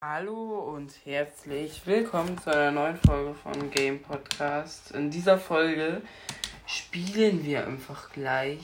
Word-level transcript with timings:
Hallo 0.00 0.60
und 0.76 0.92
herzlich 1.06 1.82
willkommen 1.84 2.40
zu 2.40 2.54
einer 2.54 2.70
neuen 2.70 2.96
Folge 2.98 3.34
von 3.34 3.68
Game 3.72 4.00
Podcast. 4.00 4.92
In 4.92 5.10
dieser 5.10 5.38
Folge 5.38 6.02
spielen 6.68 7.44
wir 7.44 7.66
einfach 7.66 8.08
gleich 8.12 8.60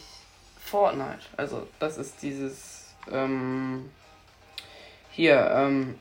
Fortnite. 0.65 1.25
Also 1.37 1.67
das 1.81 1.99
ist 1.99 2.23
dieses 2.23 2.95
ähm, 3.11 3.91
hier 5.11 5.51
ähm, 5.51 5.99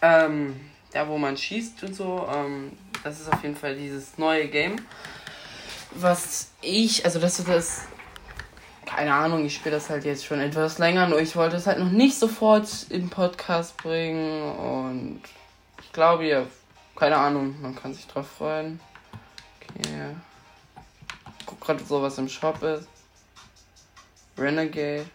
ähm, 0.00 0.70
da 0.94 1.06
wo 1.06 1.18
man 1.18 1.36
schießt 1.36 1.84
und 1.84 1.94
so. 1.94 2.26
Ähm, 2.34 2.72
das 3.02 3.20
ist 3.20 3.30
auf 3.30 3.42
jeden 3.42 3.56
Fall 3.56 3.76
dieses 3.76 4.16
neue 4.16 4.48
Game, 4.48 4.76
was 5.90 6.50
ich 6.62 7.04
also 7.04 7.18
das 7.18 7.40
ist 7.40 7.48
das 7.48 7.88
keine 8.94 9.14
Ahnung, 9.14 9.44
ich 9.44 9.56
spiele 9.56 9.74
das 9.74 9.90
halt 9.90 10.04
jetzt 10.04 10.24
schon 10.24 10.38
etwas 10.40 10.78
länger, 10.78 11.08
nur 11.08 11.20
ich 11.20 11.34
wollte 11.34 11.56
es 11.56 11.66
halt 11.66 11.80
noch 11.80 11.90
nicht 11.90 12.16
sofort 12.16 12.68
in 12.90 13.10
Podcast 13.10 13.76
bringen 13.76 14.56
und 14.56 15.20
ich 15.82 15.92
glaube, 15.92 16.26
ja, 16.26 16.46
keine 16.94 17.16
Ahnung, 17.16 17.60
man 17.60 17.74
kann 17.74 17.92
sich 17.92 18.06
drauf 18.06 18.28
freuen. 18.38 18.78
Okay. 19.60 20.14
Ich 21.40 21.46
guck 21.46 21.60
gerade 21.60 21.84
so, 21.84 22.02
was 22.02 22.18
im 22.18 22.28
Shop 22.28 22.62
ist. 22.62 22.86
Renegade. 24.38 25.06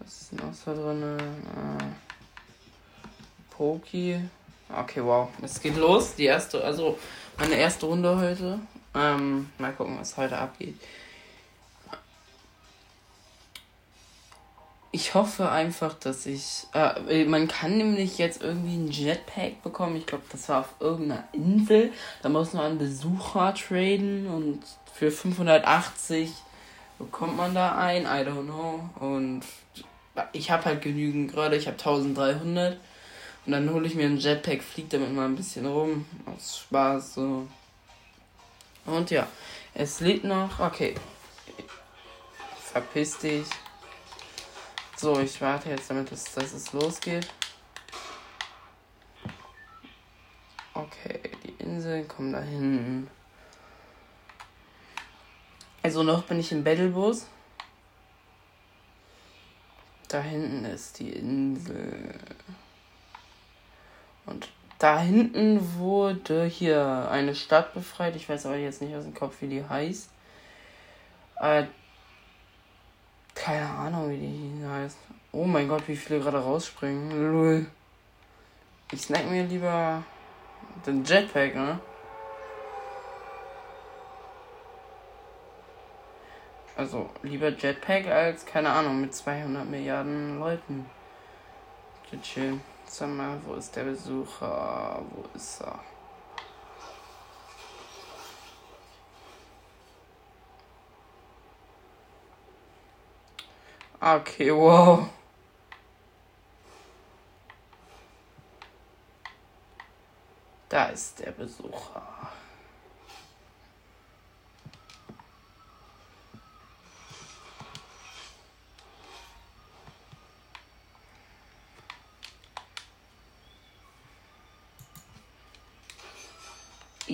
Was 0.00 0.22
ist 0.22 0.32
denn 0.32 0.38
noch 0.38 0.54
so 0.54 0.74
drin? 0.74 1.18
Ah. 1.56 1.84
Poki. 3.50 4.20
Okay, 4.76 5.04
wow. 5.04 5.28
Es 5.40 5.60
geht 5.60 5.76
los. 5.76 6.16
Die 6.16 6.24
erste, 6.24 6.64
also 6.64 6.98
meine 7.38 7.54
erste 7.54 7.86
Runde 7.86 8.20
heute. 8.20 8.58
Ähm, 8.94 9.50
mal 9.58 9.72
gucken, 9.72 9.98
was 9.98 10.16
heute 10.16 10.38
abgeht. 10.38 10.76
Ich 14.94 15.14
hoffe 15.14 15.50
einfach, 15.50 15.94
dass 15.94 16.26
ich. 16.26 16.66
Äh, 16.74 17.24
man 17.24 17.48
kann 17.48 17.78
nämlich 17.78 18.18
jetzt 18.18 18.42
irgendwie 18.42 18.76
ein 18.76 18.90
Jetpack 18.90 19.62
bekommen. 19.62 19.96
Ich 19.96 20.04
glaube, 20.04 20.24
das 20.30 20.50
war 20.50 20.60
auf 20.60 20.74
irgendeiner 20.80 21.24
Insel. 21.32 21.92
Da 22.22 22.28
muss 22.28 22.52
man 22.52 22.66
einen 22.66 22.78
Besucher 22.78 23.54
traden 23.54 24.26
und 24.26 24.60
für 24.92 25.10
580 25.10 26.30
bekommt 26.98 27.38
man 27.38 27.54
da 27.54 27.76
ein. 27.78 28.02
I 28.02 28.28
don't 28.28 28.44
know. 28.44 28.90
Und 29.00 29.44
ich 30.32 30.50
habe 30.50 30.66
halt 30.66 30.82
genügend 30.82 31.32
gerade. 31.32 31.56
Ich 31.56 31.66
habe 31.66 31.78
1300. 31.78 32.78
Und 33.46 33.52
dann 33.52 33.72
hole 33.72 33.86
ich 33.86 33.94
mir 33.94 34.04
ein 34.04 34.18
Jetpack, 34.18 34.62
fliege 34.62 34.88
damit 34.90 35.14
mal 35.14 35.24
ein 35.24 35.36
bisschen 35.36 35.64
rum. 35.64 36.04
Aus 36.26 36.58
Spaß 36.58 37.14
so. 37.14 37.46
Und 38.92 39.10
ja, 39.10 39.26
es 39.72 40.00
lädt 40.00 40.24
noch. 40.24 40.60
Okay. 40.60 40.94
Verpiss 42.72 43.18
dich. 43.18 43.46
So, 44.96 45.18
ich 45.18 45.40
warte 45.40 45.70
jetzt 45.70 45.88
damit, 45.88 46.12
dass, 46.12 46.24
dass 46.32 46.52
es 46.52 46.72
losgeht. 46.74 47.26
Okay, 50.74 51.20
die 51.42 51.62
Inseln 51.62 52.06
kommen 52.06 52.32
da 52.32 52.40
hinten. 52.40 53.10
Also 55.82 56.02
noch 56.02 56.24
bin 56.24 56.38
ich 56.38 56.52
im 56.52 56.62
Battlebus. 56.62 57.26
Da 60.08 60.20
hinten 60.20 60.66
ist 60.66 60.98
die 60.98 61.12
Insel. 61.12 62.14
Da 64.82 64.98
hinten 64.98 65.78
wurde 65.78 66.44
hier 66.44 67.08
eine 67.08 67.36
Stadt 67.36 67.72
befreit. 67.72 68.16
Ich 68.16 68.28
weiß 68.28 68.46
aber 68.46 68.56
jetzt 68.56 68.82
nicht 68.82 68.92
aus 68.96 69.04
dem 69.04 69.14
Kopf, 69.14 69.36
wie 69.40 69.46
die 69.46 69.64
heißt. 69.64 70.10
Äh, 71.36 71.66
keine 73.32 73.68
Ahnung, 73.68 74.10
wie 74.10 74.16
die 74.16 74.66
heißt. 74.66 74.98
Oh 75.30 75.44
mein 75.44 75.68
Gott, 75.68 75.86
wie 75.86 75.94
viele 75.94 76.18
gerade 76.18 76.42
rausspringen. 76.42 77.12
Lul. 77.32 77.66
Ich 78.90 79.02
snack 79.02 79.30
mir 79.30 79.44
lieber 79.44 80.02
den 80.84 81.04
Jetpack, 81.04 81.54
ne? 81.54 81.78
Also 86.76 87.08
lieber 87.22 87.50
Jetpack 87.50 88.08
als, 88.08 88.44
keine 88.44 88.70
Ahnung, 88.70 89.00
mit 89.00 89.14
200 89.14 89.64
Milliarden 89.64 90.40
Leuten. 90.40 90.90
Chill. 92.20 92.58
Mal, 93.00 93.40
wo 93.46 93.54
ist 93.54 93.74
der 93.74 93.84
Besucher? 93.84 95.02
Wo 95.10 95.24
ist 95.34 95.62
er? 95.62 95.80
Okay, 103.98 104.54
wow. 104.54 105.08
Da 110.68 110.86
ist 110.86 111.18
der 111.18 111.32
Besucher. 111.32 112.02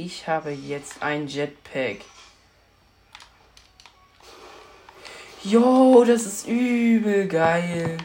Ich 0.00 0.28
habe 0.28 0.52
jetzt 0.52 1.02
ein 1.02 1.26
Jetpack. 1.26 2.02
Jo, 5.42 6.04
das 6.04 6.24
ist 6.24 6.46
übel 6.46 7.26
geil. 7.26 7.96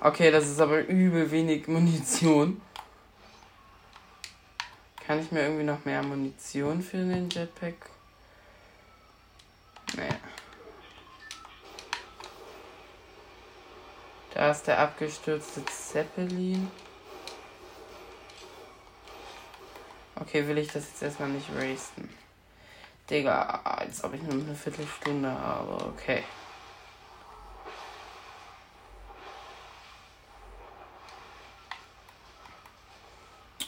Okay, 0.00 0.30
das 0.30 0.48
ist 0.48 0.58
aber 0.58 0.78
übel 0.78 1.30
wenig 1.30 1.68
Munition. 1.68 2.62
Kann 5.06 5.20
ich 5.20 5.30
mir 5.30 5.42
irgendwie 5.42 5.64
noch 5.64 5.84
mehr 5.84 6.02
Munition 6.02 6.80
für 6.80 7.04
den 7.04 7.28
Jetpack? 7.28 7.90
Nee. 9.94 10.08
Da 14.32 14.52
ist 14.52 14.62
der 14.62 14.78
abgestürzte 14.78 15.62
Zeppelin. 15.66 16.70
Okay, 20.26 20.48
will 20.48 20.58
ich 20.58 20.66
das 20.66 20.88
jetzt 20.88 21.02
erstmal 21.02 21.28
nicht 21.28 21.48
racen. 21.54 22.10
Digga, 23.08 23.60
als 23.62 24.02
ob 24.02 24.12
ich 24.14 24.22
nur 24.22 24.32
eine 24.32 24.56
Viertelstunde 24.56 25.30
habe. 25.30 25.84
Okay. 25.84 26.24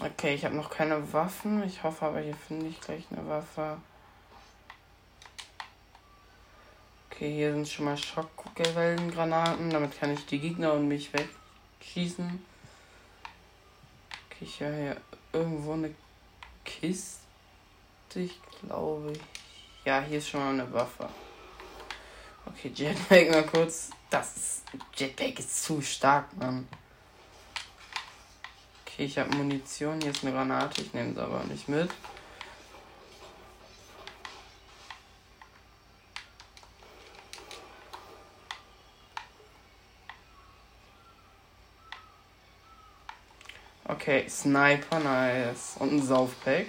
Okay, 0.00 0.34
ich 0.34 0.44
habe 0.44 0.56
noch 0.56 0.68
keine 0.68 1.12
Waffen. 1.12 1.62
Ich 1.62 1.84
hoffe 1.84 2.06
aber, 2.06 2.18
hier 2.18 2.34
finde 2.34 2.66
ich 2.66 2.80
gleich 2.80 3.04
eine 3.12 3.28
Waffe. 3.28 3.78
Okay, 7.08 7.36
hier 7.36 7.52
sind 7.52 7.68
schon 7.68 7.84
mal 7.84 7.96
Schockwellengranaten. 7.96 9.70
Damit 9.70 9.96
kann 10.00 10.12
ich 10.12 10.26
die 10.26 10.40
Gegner 10.40 10.72
und 10.72 10.88
mich 10.88 11.12
wegschießen. 11.12 12.44
Okay, 14.26 14.44
ich 14.44 14.58
höre 14.58 14.74
hier 14.74 14.96
irgendwo 15.32 15.74
eine 15.74 15.94
Kiste, 16.80 17.18
ich 18.14 18.38
glaube. 18.62 19.12
Ja, 19.84 20.00
hier 20.00 20.18
ist 20.18 20.28
schon 20.28 20.40
mal 20.40 20.50
eine 20.50 20.72
Waffe. 20.72 21.08
Okay, 22.46 22.70
Jetpack 22.74 23.30
mal 23.30 23.46
kurz. 23.46 23.90
Das 24.10 24.36
ist, 24.36 24.62
Jetpack 24.96 25.38
ist 25.38 25.64
zu 25.64 25.82
stark, 25.82 26.36
Mann. 26.36 26.68
Okay, 28.86 29.04
ich 29.04 29.18
habe 29.18 29.36
Munition. 29.36 30.00
Hier 30.00 30.12
ist 30.12 30.22
eine 30.22 30.32
Granate. 30.32 30.82
Ich 30.82 30.94
nehme 30.94 31.14
sie 31.14 31.22
aber 31.22 31.44
nicht 31.44 31.68
mit. 31.68 31.90
Okay, 44.08 44.26
Sniper, 44.26 45.00
nice. 45.00 45.76
Und 45.78 45.92
ein 45.92 46.02
Saufpack. 46.02 46.68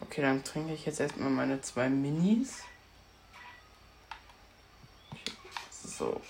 Okay, 0.00 0.22
dann 0.22 0.42
trinke 0.42 0.72
ich 0.72 0.86
jetzt 0.86 1.00
erstmal 1.00 1.28
meine 1.28 1.60
zwei 1.60 1.90
Minis. 1.90 2.62
So. 5.70 6.22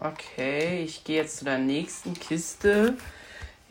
Okay, 0.00 0.84
ich 0.84 1.02
gehe 1.02 1.16
jetzt 1.16 1.38
zu 1.38 1.44
der 1.44 1.58
nächsten 1.58 2.14
Kiste. 2.14 2.96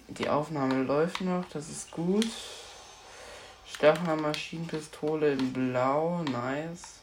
Die 0.09 0.27
Aufnahme 0.27 0.83
läuft 0.83 1.21
noch, 1.21 1.45
das 1.53 1.69
ist 1.69 1.89
gut. 1.91 2.27
Stachler 3.65 4.17
Maschinenpistole 4.17 5.31
in 5.31 5.53
Blau, 5.53 6.23
nice. 6.23 6.99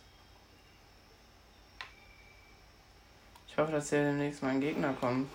Ich 3.48 3.56
hoffe, 3.56 3.72
dass 3.72 3.88
hier 3.88 4.02
demnächst 4.02 4.42
mal 4.42 4.50
ein 4.50 4.60
Gegner 4.60 4.92
kommt. 4.92 5.30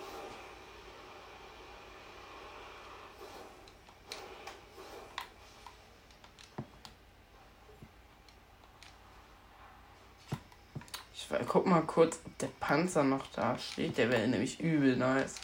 Ich 11.12 11.28
guck 11.50 11.66
mal 11.66 11.82
kurz, 11.82 12.20
ob 12.24 12.38
der 12.38 12.46
Panzer 12.60 13.02
noch 13.02 13.26
da 13.34 13.58
steht. 13.58 13.98
Der 13.98 14.08
wäre 14.08 14.28
nämlich 14.28 14.60
übel 14.60 14.96
nice. 14.96 15.34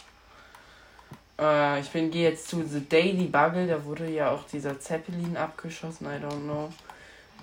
Äh, 1.37 1.81
ich 1.81 1.91
gehe 1.91 2.29
jetzt 2.29 2.47
zu 2.47 2.65
The 2.65 2.87
Daily 2.87 3.25
Bugle. 3.25 3.67
Da 3.67 3.83
wurde 3.83 4.09
ja 4.09 4.31
auch 4.31 4.45
dieser 4.45 4.79
Zeppelin 4.79 5.35
abgeschossen. 5.35 6.07
I 6.07 6.23
don't 6.23 6.43
know. 6.43 6.71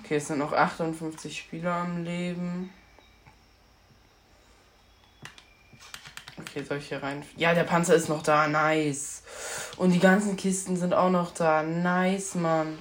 Okay, 0.02 0.16
es 0.16 0.28
sind 0.28 0.38
noch 0.38 0.54
58 0.54 1.38
Spieler 1.38 1.74
am 1.74 2.04
Leben. 2.04 2.72
Okay, 6.40 6.64
soll 6.64 6.78
ich 6.78 6.88
hier 6.88 7.02
rein? 7.02 7.22
Ja, 7.36 7.52
der 7.52 7.64
Panzer 7.64 7.94
ist 7.94 8.08
noch 8.08 8.22
da. 8.22 8.48
Nice. 8.48 9.24
Und 9.76 9.92
die 9.92 10.00
ganzen 10.00 10.38
Kisten 10.38 10.78
sind 10.78 10.94
auch 10.94 11.10
noch 11.10 11.34
da. 11.34 11.62
Nice, 11.62 12.34
Mann. 12.34 12.78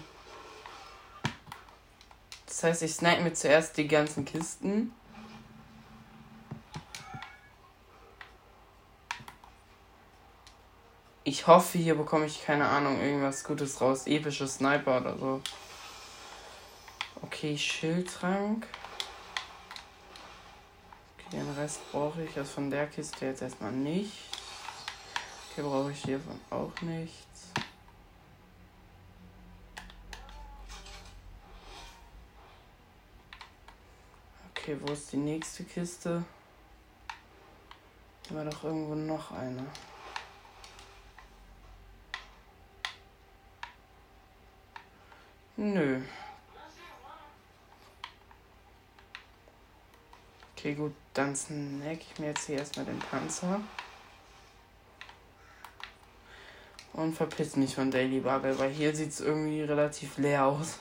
Das 2.47 2.63
heißt, 2.63 2.83
ich 2.83 2.93
snack 2.93 3.21
mir 3.21 3.33
zuerst 3.33 3.75
die 3.75 3.89
ganzen 3.89 4.23
Kisten. 4.23 4.93
Ich 11.25 11.47
hoffe, 11.47 11.77
hier 11.77 11.95
bekomme 11.95 12.25
ich 12.25 12.43
keine 12.43 12.67
Ahnung, 12.67 12.99
irgendwas 12.99 13.45
Gutes 13.45 13.79
raus. 13.79 14.07
Epische 14.07 14.45
Sniper 14.45 14.97
oder 14.97 15.17
so. 15.17 15.41
Okay, 17.21 17.57
Schildtrank. 17.57 18.67
Den 21.31 21.49
Rest 21.53 21.79
brauche 21.91 22.23
ich 22.23 22.37
also 22.37 22.51
von 22.51 22.69
der 22.69 22.87
Kiste 22.87 23.25
jetzt 23.25 23.41
erstmal 23.41 23.71
nicht. 23.71 24.11
Okay, 25.51 25.61
brauche 25.61 25.91
ich 25.91 26.03
hiervon 26.03 26.39
auch 26.49 26.81
nichts. 26.81 27.47
Okay, 34.51 34.77
wo 34.81 34.91
ist 34.91 35.11
die 35.13 35.17
nächste 35.17 35.63
Kiste? 35.63 36.25
Da 38.27 38.35
war 38.35 38.43
doch 38.43 38.63
irgendwo 38.65 38.95
noch 38.95 39.31
eine. 39.31 39.65
Nö, 45.63 46.01
Okay, 50.57 50.73
gut, 50.75 50.93
dann 51.13 51.33
snack 51.37 51.99
ich 52.01 52.19
mir 52.19 52.27
jetzt 52.27 52.47
hier 52.47 52.57
erstmal 52.57 52.85
den 52.85 52.99
Panzer. 52.99 53.61
Und 56.91 57.15
verpiss 57.15 57.55
mich 57.55 57.75
von 57.75 57.91
Daily 57.91 58.19
Bubble, 58.19 58.59
weil 58.59 58.71
hier 58.71 58.93
sieht 58.93 59.11
es 59.11 59.21
irgendwie 59.21 59.61
relativ 59.61 60.17
leer 60.17 60.45
aus. 60.45 60.79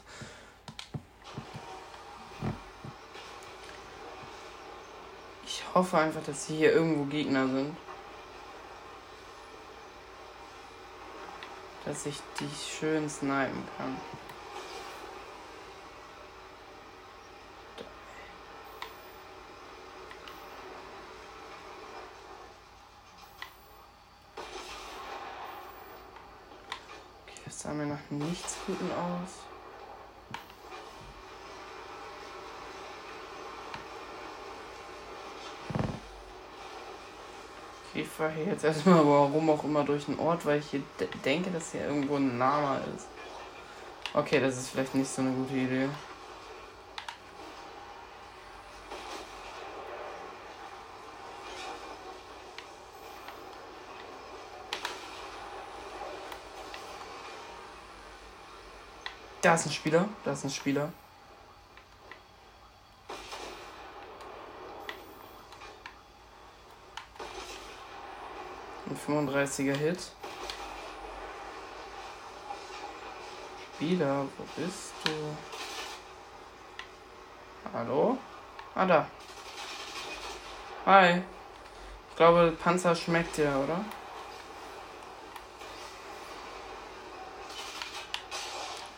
Ich 5.46 5.62
hoffe 5.74 5.96
einfach, 5.96 6.24
dass 6.24 6.46
hier 6.48 6.72
irgendwo 6.72 7.04
Gegner 7.04 7.46
sind. 7.46 7.76
Dass 11.84 12.04
ich 12.06 12.16
die 12.40 12.50
schön 12.78 13.08
snipen 13.08 13.62
kann. 13.76 13.96
Sah 27.62 27.72
mir 27.72 27.86
nach 27.86 28.10
nichts 28.10 28.56
Guten 28.66 28.90
aus. 28.90 29.30
Ich 37.94 38.08
fahre 38.08 38.32
hier 38.32 38.46
jetzt 38.46 38.64
erstmal 38.64 39.06
warum 39.06 39.50
auch 39.50 39.62
immer 39.62 39.84
durch 39.84 40.06
den 40.06 40.18
Ort, 40.18 40.44
weil 40.44 40.58
ich 40.58 40.70
hier 40.70 40.82
denke, 41.24 41.50
dass 41.50 41.72
hier 41.72 41.86
irgendwo 41.86 42.16
ein 42.16 42.36
Lama 42.38 42.78
ist. 42.96 43.06
Okay, 44.12 44.40
das 44.40 44.56
ist 44.56 44.70
vielleicht 44.70 44.94
nicht 44.94 45.10
so 45.10 45.22
eine 45.22 45.30
gute 45.30 45.54
Idee. 45.54 45.88
Da 59.42 59.54
ist 59.54 59.66
ein 59.66 59.72
Spieler. 59.72 60.08
Da 60.24 60.32
ist 60.32 60.44
ein 60.44 60.50
Spieler. 60.50 60.92
Ein 68.88 69.26
35er 69.26 69.76
Hit. 69.76 70.12
Spieler, 73.74 74.26
wo 74.38 74.44
bist 74.54 74.92
du? 75.02 75.10
Hallo? 77.74 78.16
Ah, 78.76 78.86
da. 78.86 79.08
Hi. 80.86 81.22
Ich 82.10 82.16
glaube, 82.16 82.56
Panzer 82.62 82.94
schmeckt 82.94 83.38
ja, 83.38 83.58
oder? 83.58 83.84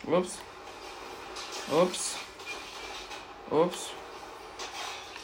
Ups. 0.07 0.37
Ups. 1.71 2.15
Ups. 3.49 3.89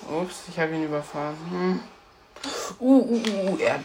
Ups, 0.10 0.36
ich 0.50 0.60
habe 0.60 0.74
ihn 0.74 0.86
überfahren. 0.86 1.38
Hm. 1.50 1.80
Uh, 2.80 3.00
uh, 3.00 3.52
uh, 3.52 3.58
er, 3.60 3.84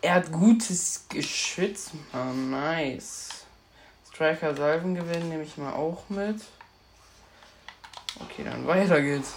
er 0.00 0.14
hat 0.14 0.32
gutes 0.32 1.04
Geschütz. 1.08 1.90
Oh, 2.14 2.32
nice. 2.32 3.44
Striker 4.10 4.54
Salvengewehr 4.54 5.20
nehme 5.20 5.42
ich 5.42 5.58
mal 5.58 5.74
auch 5.74 6.02
mit. 6.08 6.40
Okay, 8.20 8.44
dann 8.44 8.66
weiter 8.66 9.00
geht's. 9.02 9.34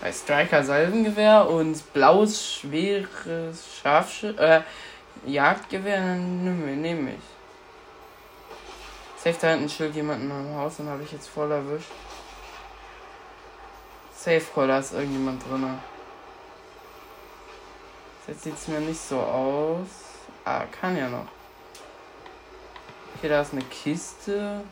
Bei 0.00 0.12
Striker 0.12 0.64
Salvengewehr 0.64 1.48
und 1.48 1.92
blaues, 1.92 2.54
schweres 2.54 3.64
Scharfschütze, 3.80 4.64
äh, 5.26 5.30
Jagdgewehr 5.30 6.16
nehme 6.16 6.76
nehm 6.76 7.08
ich. 7.08 7.41
Safe 9.22 9.38
da 9.40 9.50
hinten 9.50 9.68
schild 9.68 9.94
jemanden 9.94 10.32
am 10.32 10.56
Haus 10.56 10.80
und 10.80 10.88
habe 10.88 11.04
ich 11.04 11.12
jetzt 11.12 11.28
voll 11.28 11.52
erwischt. 11.52 11.92
Safe 14.12 14.42
Call, 14.52 14.66
da 14.66 14.80
ist 14.80 14.92
irgendjemand 14.92 15.48
drin. 15.48 15.78
Jetzt 18.26 18.42
sieht 18.42 18.54
es 18.56 18.66
mir 18.66 18.80
nicht 18.80 19.00
so 19.00 19.20
aus. 19.20 19.86
Ah, 20.44 20.64
kann 20.64 20.96
ja 20.96 21.08
noch. 21.08 21.26
Okay, 23.16 23.28
da 23.28 23.42
ist 23.42 23.52
eine 23.52 23.62
Kiste. 23.62 24.64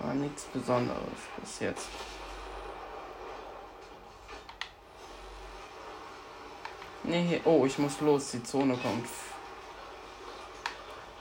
Aber 0.00 0.12
nichts 0.12 0.44
Besonderes 0.44 0.98
bis 1.40 1.60
jetzt. 1.60 1.88
Nee, 7.02 7.22
hier. 7.22 7.40
Oh, 7.46 7.64
ich 7.64 7.78
muss 7.78 8.00
los. 8.00 8.32
Die 8.32 8.42
Zone 8.42 8.76
kommt 8.76 9.06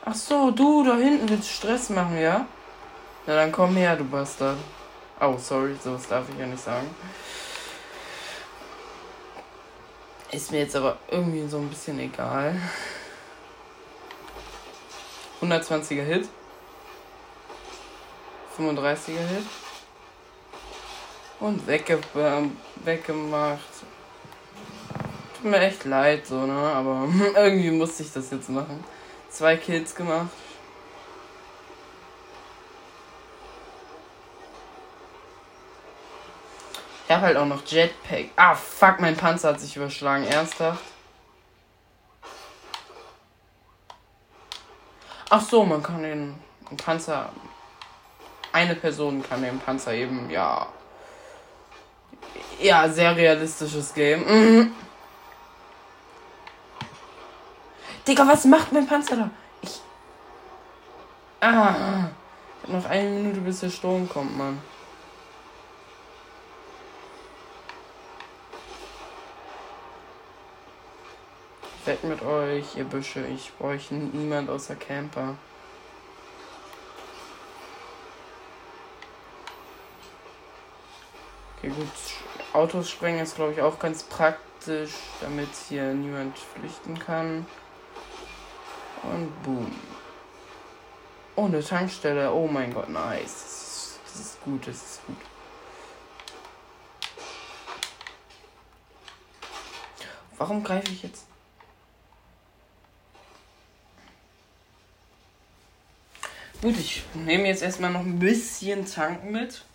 Ach 0.05 0.15
so, 0.15 0.51
du 0.51 0.83
da 0.83 0.98
hinten 0.98 1.29
willst 1.29 1.50
Stress 1.50 1.89
machen, 1.89 2.19
ja? 2.19 2.45
Na 3.25 3.36
dann 3.36 3.53
komm 3.53 3.77
her, 3.77 3.95
du 3.95 4.03
Bastard. 4.03 4.57
Oh, 5.22 5.38
sorry, 5.38 5.77
sowas 5.81 6.05
darf 6.10 6.25
ich 6.29 6.38
ja 6.38 6.45
nicht 6.45 6.62
sagen. 6.62 6.93
Ist 10.29 10.51
mir 10.51 10.60
jetzt 10.60 10.75
aber 10.75 10.98
irgendwie 11.10 11.48
so 11.48 11.57
ein 11.57 11.69
bisschen 11.69 11.98
egal. 12.00 12.60
120er 15.41 16.03
Hit. 16.03 16.27
35er 18.57 19.27
Hit. 19.27 19.45
Und 21.39 21.65
wegge 21.65 22.00
weggemacht. 22.83 23.62
Tut 25.38 25.45
mir 25.45 25.60
echt 25.60 25.86
leid, 25.86 26.27
so, 26.27 26.45
ne? 26.45 26.53
Aber 26.53 27.07
irgendwie 27.36 27.72
musste 27.72 28.03
ich 28.03 28.12
das 28.12 28.31
jetzt 28.31 28.50
machen. 28.50 28.83
Zwei 29.33 29.57
Kills 29.57 29.95
gemacht. 29.95 30.29
Ich 37.05 37.11
habe 37.11 37.25
halt 37.25 37.37
auch 37.37 37.45
noch 37.47 37.65
Jetpack. 37.65 38.29
Ah, 38.35 38.53
fuck, 38.53 38.99
mein 38.99 39.17
Panzer 39.17 39.49
hat 39.49 39.59
sich 39.59 39.75
überschlagen. 39.75 40.25
Ernsthaft? 40.25 40.83
Ach 45.31 45.41
so, 45.41 45.65
man 45.65 45.81
kann 45.81 46.03
den 46.03 46.39
Panzer. 46.77 47.29
Eine 48.51 48.75
Person 48.75 49.23
kann 49.27 49.41
den 49.41 49.59
Panzer 49.59 49.93
eben, 49.93 50.29
ja. 50.29 50.67
Ja, 52.59 52.87
sehr 52.87 53.15
realistisches 53.15 53.95
Game. 53.95 54.25
Mhm. 54.25 54.75
Digga, 58.07 58.27
was 58.27 58.43
macht 58.45 58.72
mein 58.74 58.86
Panzer 58.86 59.15
da? 59.15 59.29
Ich. 59.62 59.81
Ah. 61.39 62.10
Ich 62.62 62.69
hab 62.69 62.83
noch 62.83 62.89
eine 62.89 63.10
Minute, 63.10 63.39
bis 63.39 63.62
der 63.62 63.69
Sturm 63.69 64.10
kommt, 64.10 64.38
Mann. 64.38 64.62
Weg 71.86 72.03
mit 72.03 72.22
euch, 72.22 72.75
ihr 72.75 72.86
Büsche. 72.86 73.25
Ich 73.27 73.53
bräuchte 73.57 73.93
niemand 73.95 74.50
außer 74.50 74.75
Camper. 74.75 75.36
Okay, 81.57 81.69
gut. 81.69 81.88
Autos 82.53 82.89
sprengen 82.89 83.22
ist, 83.22 83.36
glaube 83.36 83.53
ich, 83.53 83.62
auch 83.62 83.79
ganz 83.79 84.03
praktisch, 84.03 84.91
damit 85.22 85.50
hier 85.69 85.93
niemand 85.93 86.38
flüchten 86.38 87.00
kann. 87.00 87.45
Und 89.03 89.43
boom. 89.43 89.72
Oh, 91.36 91.45
eine 91.45 91.63
Tankstelle. 91.63 92.31
Oh 92.31 92.48
mein 92.48 92.74
Gott, 92.74 92.89
nice. 92.89 94.00
Das 94.05 94.19
ist 94.19 94.41
gut, 94.43 94.67
das 94.67 94.75
ist 94.75 95.05
gut. 95.07 95.17
Warum 100.38 100.63
greife 100.63 100.91
ich 100.91 101.03
jetzt? 101.03 101.25
Gut, 106.62 106.77
ich 106.77 107.03
nehme 107.13 107.48
jetzt 107.48 107.62
erstmal 107.62 107.91
noch 107.91 108.01
ein 108.01 108.19
bisschen 108.19 108.86
Tank 108.86 109.25
mit, 109.25 109.65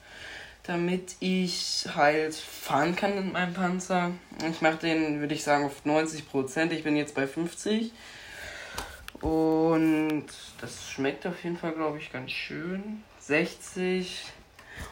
damit 0.62 1.16
ich 1.20 1.86
halt 1.94 2.34
fahren 2.34 2.96
kann 2.96 3.14
mit 3.14 3.32
meinem 3.32 3.52
Panzer. 3.52 4.12
Ich 4.50 4.62
mache 4.62 4.78
den, 4.78 5.20
würde 5.20 5.34
ich 5.34 5.44
sagen, 5.44 5.66
auf 5.66 5.84
90%. 5.84 6.70
Ich 6.70 6.84
bin 6.84 6.96
jetzt 6.96 7.14
bei 7.14 7.26
50. 7.26 7.92
Und 9.20 10.26
das 10.60 10.90
schmeckt 10.90 11.26
auf 11.26 11.42
jeden 11.42 11.56
Fall, 11.56 11.72
glaube 11.72 11.98
ich, 11.98 12.12
ganz 12.12 12.30
schön. 12.30 13.02
60. 13.20 14.26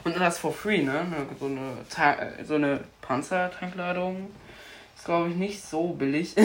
Und 0.05 0.19
das 0.19 0.39
for 0.39 0.53
free, 0.53 0.83
ne? 0.83 1.07
So 1.39 1.47
eine, 1.47 1.77
Ta 1.89 2.17
so 2.45 2.57
eine 2.57 2.85
Panzertankladung 3.03 4.31
ist, 4.97 5.05
glaube 5.05 5.31
ich, 5.31 5.37
nicht 5.37 5.63
so 5.63 5.93
billig. 5.93 6.35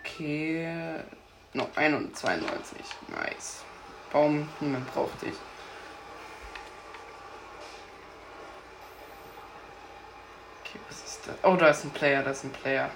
okay. 0.00 1.04
Noch 1.52 1.68
192. 1.76 2.78
Nice. 3.08 3.64
Baum, 4.12 4.48
niemand 4.60 4.92
braucht 4.92 5.20
dich. 5.22 5.34
Okay, 10.60 10.78
was 10.88 11.04
ist 11.04 11.26
das? 11.26 11.36
Oh, 11.42 11.56
da 11.56 11.68
ist 11.68 11.84
ein 11.84 11.90
Player, 11.90 12.22
da 12.22 12.30
ist 12.30 12.44
ein 12.44 12.52
Player. 12.52 12.90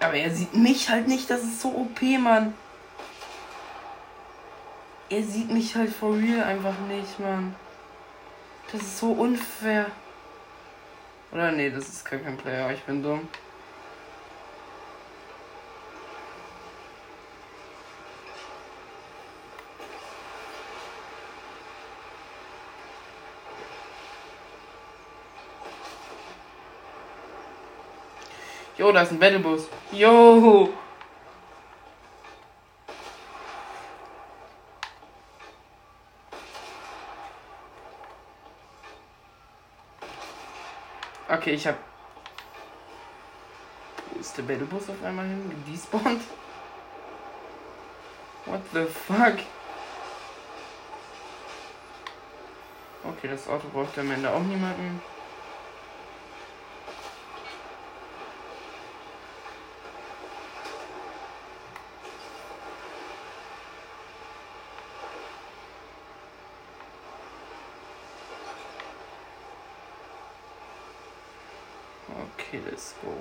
Aber 0.00 0.14
er 0.14 0.30
sieht 0.30 0.54
mich 0.54 0.88
halt 0.88 1.08
nicht, 1.08 1.28
das 1.28 1.42
ist 1.42 1.60
so 1.60 1.68
OP, 1.68 2.00
Mann. 2.18 2.54
Er 5.10 5.22
sieht 5.22 5.50
mich 5.50 5.76
halt 5.76 5.92
for 5.92 6.16
real 6.16 6.42
einfach 6.42 6.78
nicht, 6.88 7.20
Mann. 7.20 7.54
Das 8.72 8.80
ist 8.80 8.98
so 8.98 9.12
unfair. 9.12 9.86
Oder 11.32 11.52
nee, 11.52 11.70
das 11.70 11.88
ist 11.88 12.04
kein 12.04 12.36
Player, 12.36 12.72
ich 12.72 12.82
bin 12.82 13.02
dumm. 13.02 13.28
Jo, 28.80 28.92
da 28.92 29.02
ist 29.02 29.10
ein 29.12 29.18
Battlebus. 29.18 29.68
Jo. 29.92 30.70
Okay, 41.28 41.50
ich 41.50 41.66
hab. 41.66 41.76
Wo 44.12 44.18
ist 44.18 44.38
der 44.38 44.44
Battlebus 44.44 44.88
auf 44.88 45.04
einmal 45.04 45.26
hin? 45.26 45.62
Despawned? 45.70 46.22
What 48.46 48.62
the 48.72 48.86
fuck? 48.86 49.40
Okay, 53.04 53.28
das 53.28 53.46
Auto 53.46 53.68
braucht 53.68 53.98
am 53.98 54.10
Ende 54.10 54.30
auch 54.30 54.40
niemanden. 54.40 55.02
Okay, 72.50 72.60
let's 72.68 72.96
go. 73.00 73.14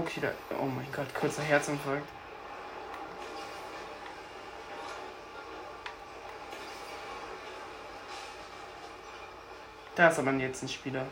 Okay, 0.00 0.22
da, 0.22 0.28
oh 0.58 0.64
mein 0.64 0.86
Gott, 0.90 1.14
kurzer 1.14 1.42
Herzinfarkt. 1.42 2.08
Da 9.94 10.08
ist 10.08 10.18
aber 10.18 10.32
jetzt 10.32 10.62
ein 10.62 10.70
Spieler. 10.70 11.04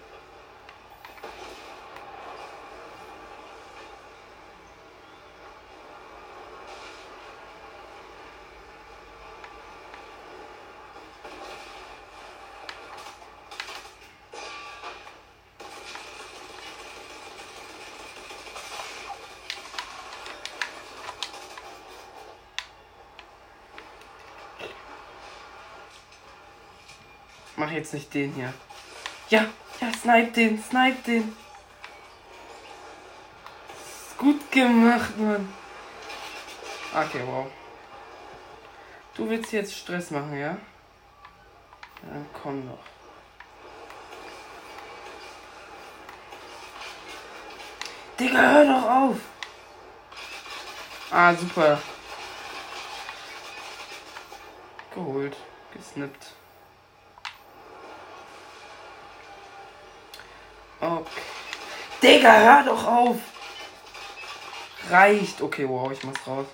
Mach 27.63 27.71
jetzt 27.71 27.95
nicht 27.95 28.13
den 28.13 28.33
hier. 28.33 28.53
Ja, 29.29 29.47
ja, 29.81 29.93
snipe 29.93 30.33
den, 30.33 30.61
snipe 30.61 31.01
den. 31.07 31.37
Gut 34.19 34.51
gemacht, 34.51 35.17
Mann. 35.17 35.55
Okay, 36.93 37.23
wow. 37.25 37.47
Du 39.15 39.31
willst 39.31 39.53
jetzt 39.53 39.77
Stress 39.77 40.11
machen, 40.11 40.37
ja? 40.37 40.57
Dann 42.03 42.27
komm 42.43 42.69
doch. 42.69 42.79
Digga, 48.19 48.41
hör 48.41 48.65
doch 48.65 48.91
auf! 48.91 49.17
Ah, 51.13 51.33
super. 51.33 51.81
Geholt. 54.93 55.37
Gesnippt. 55.73 56.42
Okay. 60.83 61.05
Digga, 62.03 62.33
hör 62.33 62.65
doch 62.65 62.85
auf! 62.85 63.17
Reicht. 64.91 65.41
Okay, 65.41 65.69
wow, 65.69 65.93
ich 65.93 66.03
mach's 66.03 66.27
raus. 66.27 66.47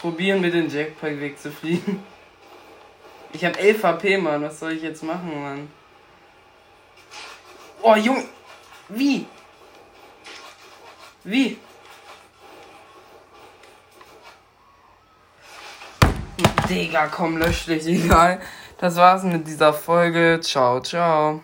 Probieren 0.00 0.40
wir 0.40 0.52
den 0.52 0.70
Jackpack 0.70 1.20
wegzufliegen. 1.20 2.00
Ich 3.32 3.44
hab 3.44 3.58
11 3.58 3.82
HP, 3.82 4.18
Mann. 4.18 4.42
Was 4.42 4.60
soll 4.60 4.72
ich 4.72 4.82
jetzt 4.82 5.02
machen, 5.02 5.42
Mann? 5.42 5.70
Oh, 7.82 7.96
Junge. 7.96 8.24
Wie? 8.88 9.26
Wie? 11.24 11.58
Digga, 16.68 17.08
komm, 17.08 17.38
lösch 17.38 17.66
dich, 17.66 17.84
egal. 18.04 18.40
Das 18.78 18.94
war's 18.94 19.24
mit 19.24 19.44
dieser 19.44 19.72
Folge. 19.72 20.38
Ciao, 20.40 20.80
ciao. 20.80 21.42